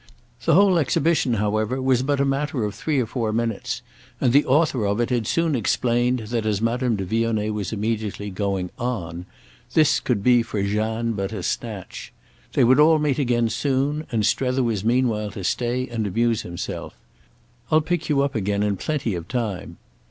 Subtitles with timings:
[0.45, 3.83] The whole exhibition however was but a matter of three or four minutes,
[4.19, 8.31] and the author of it had soon explained that, as Madame de Vionnet was immediately
[8.31, 9.27] going "on,"
[9.75, 12.11] this could be for Jeanne but a snatch.
[12.53, 17.81] They would all meet again soon, and Strether was meanwhile to stay and amuse himself—"I'll
[17.81, 19.77] pick you up again in plenty of time."